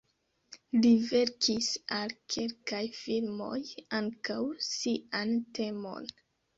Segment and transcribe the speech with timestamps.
[0.85, 1.67] Li verkis
[1.99, 3.61] al kelkaj filmoj
[4.03, 4.43] ankaŭ
[4.73, 6.15] sian temon.